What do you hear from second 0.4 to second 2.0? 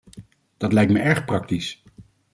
Dat lijkt me erg praktisch.